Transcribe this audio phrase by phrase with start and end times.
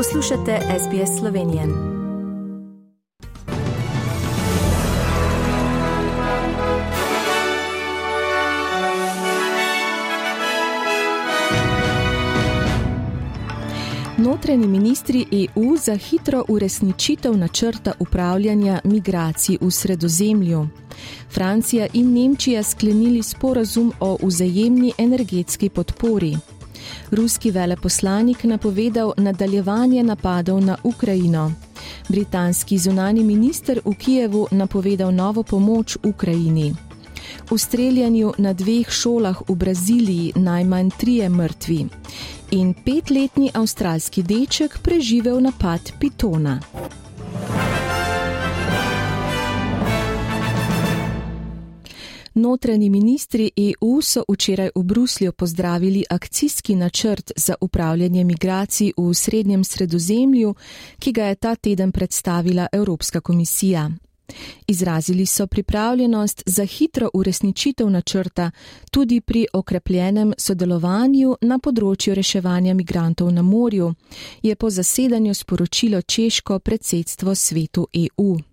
[0.00, 1.66] Poslušate SBS Slovenije.
[14.18, 20.68] Notreni ministri EU za hitro uresničitev načrta upravljanja migracij v sredozemlju.
[21.30, 26.36] Francija in Nemčija sklenili sporazum o vzajemni energetski podpori
[27.10, 31.52] ruski veleposlanik napovedal nadaljevanje napadov na Ukrajino.
[32.08, 36.74] Britanski zunani minister v Kijevu napovedal novo pomoč Ukrajini.
[37.50, 41.86] V streljanju na dveh šolah v Braziliji najmanj trije mrtvi.
[42.50, 46.60] In petletni avstralski deček preživel napad pitona.
[52.50, 59.64] Notranji ministri EU so včeraj v Bruslju pozdravili akcijski načrt za upravljanje migracij v srednjem
[59.64, 60.54] sredozemlju,
[60.98, 63.90] ki ga je ta teden predstavila Evropska komisija.
[64.66, 68.50] Izrazili so pripravljenost za hitro uresničitev načrta
[68.90, 73.94] tudi pri okrepljenem sodelovanju na področju reševanja migrantov na morju,
[74.42, 78.49] je po zasedanju sporočilo češko predsedstvo svetu EU.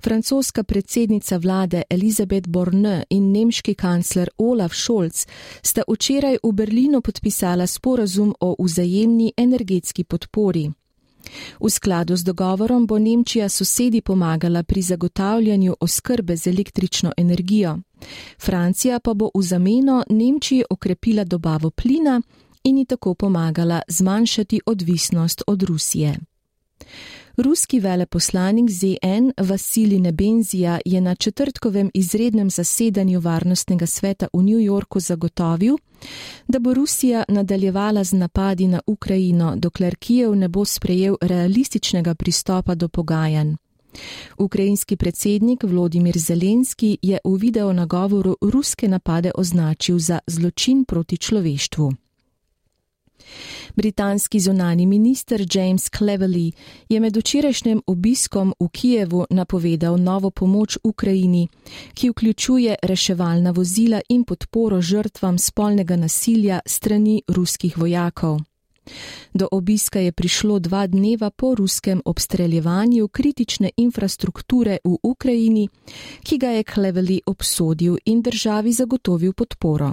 [0.00, 5.26] Francoska predsednica vlade Elizabeth Borne in nemški kancler Olaf Scholz
[5.62, 10.70] sta včeraj v Berlinu podpisala sporazum o vzajemni energetski podpori.
[11.60, 17.78] V skladu z dogovorom bo Nemčija sosedi pomagala pri zagotavljanju oskrbe z električno energijo.
[18.38, 22.20] Francija pa bo v zameno Nemčiji okrepila dobavo plina
[22.64, 26.16] in ji tako pomagala zmanjšati odvisnost od Rusije.
[27.36, 35.00] Ruski veleposlanik ZN Vasili Nebenzija je na četrtkovem izrednem zasedanju Varnostnega sveta v New Yorku
[35.00, 35.76] zagotovil,
[36.48, 42.74] da bo Rusija nadaljevala z napadi na Ukrajino, dokler Kijev ne bo sprejel realističnega pristopa
[42.74, 43.54] do pogajanj.
[44.38, 51.92] Ukrajinski predsednik Vladimir Zelenski je v video nagovoru ruske napade označil za zločin proti človeštvu.
[53.74, 56.52] Britanski zunani minister James Cleverly
[56.88, 61.48] je med včerajšnjem obiskom v Kijevu napovedal novo pomoč Ukrajini,
[61.94, 68.40] ki vključuje reševalna vozila in podporo žrtvam spolnega nasilja strani ruskih vojakov.
[69.34, 75.68] Do obiska je prišlo dva dneva po ruskem obstreljevanju kritične infrastrukture v Ukrajini,
[76.22, 79.92] ki ga je Cleverly obsodil in državi zagotovil podporo.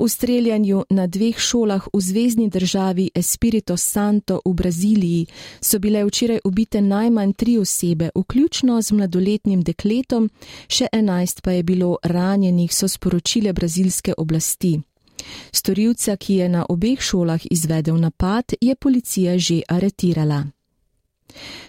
[0.00, 5.26] V streljanju na dveh šolah v zvezdni državi Espirito Santo v Braziliji
[5.60, 10.30] so bile včeraj ubite najmanj tri osebe, vključno z mladoletnim dekletom,
[10.68, 14.78] še enajst pa je bilo ranjenih, so sporočile brazilske oblasti.
[15.52, 20.57] Storilca, ki je na obeh šolah izvedel napad, je policija že aretirala.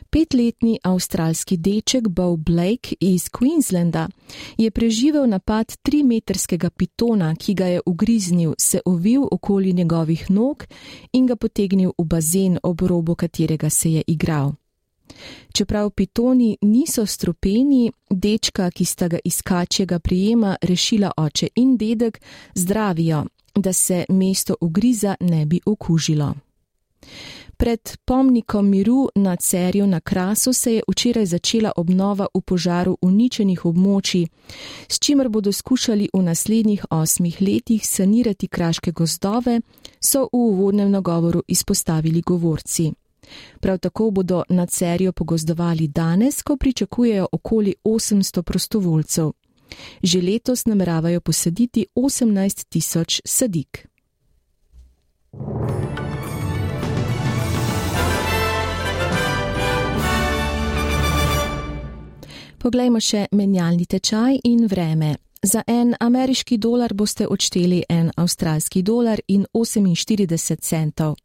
[0.09, 4.07] Petletni avstralski deček Bo Blake iz Queenslanda
[4.57, 10.65] je preživel napad trimetrskega pitona, ki ga je ugriznil, se ovil okoli njegovih nog
[11.13, 14.53] in ga potegnil v bazen, ob robu katerega se je igral.
[15.53, 22.21] Čeprav pitoni niso stropeni, dečka, ki sta ga iz kačjega prijema rešila oče in dedek,
[22.55, 26.33] zdravijo, da se mesto ugriza ne bi okužilo.
[27.59, 33.65] Pred pomnikom miru na Cerju na Krasu se je včeraj začela obnova v požaru uničenih
[33.65, 34.27] območij,
[34.87, 39.59] s čimer bodo skušali v naslednjih osmih letih sanirati kraške gozdove,
[39.99, 42.93] so v uvodnem nagovoru izpostavili govorci.
[43.59, 49.31] Prav tako bodo na Cerju pogozdovali danes, ko pričakujejo okoli 800 prostovoljcev.
[50.03, 53.87] Že letos nameravajo posaditi 18 tisoč sadik.
[62.69, 65.15] Poglejmo še menjalni tečaj in vreme.
[65.41, 71.15] Za en ameriški dolar boste odšteli en avstralski dolar in 48 centov,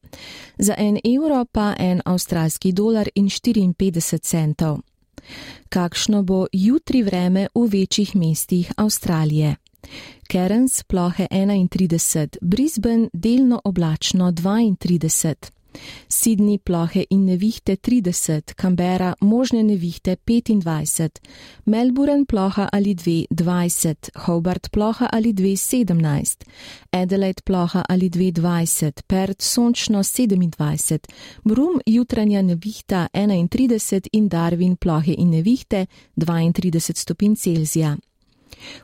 [0.59, 4.79] za en evro pa en avstralski dolar in 54 centov.
[5.69, 9.57] Kakšno bo jutri vreme v večjih mestih Avstralije?
[10.33, 15.54] Cairns plohe 31, Brisbane delno oblačno 32.
[16.09, 21.21] Sydney plohe in nevihte 30, Canberra možne nevihte 25,
[21.65, 26.45] Melbourne ploha ali 2 20, Hobart ploha ali 2 17,
[26.93, 30.99] Adelaide ploha ali 2 20, Perth sončno 27,
[31.45, 35.87] Brum jutranja nevihta 31 in Darwin plohe in nevihte
[36.17, 37.97] 32 stopinj Celzija.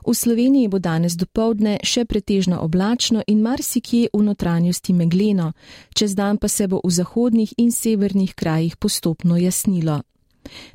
[0.06, 5.52] V Sloveniji bo danes dopoldne še pretežno oblačno in marsikje v notranjosti megleno,
[5.94, 10.00] čez dan pa se bo v zahodnih in severnih krajih postopno jasnilo.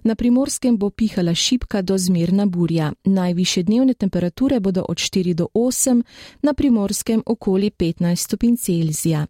[0.03, 2.93] Na primorskem bo pihala šipka do zmerna burja.
[3.03, 6.03] Najviše dnevne temperature bodo od 4 do 8,
[6.41, 9.25] na primorskem okoli 15 stopinj Celzija.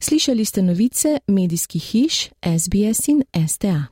[0.00, 3.91] Slišali ste novice medijskih hiš SBS in STA.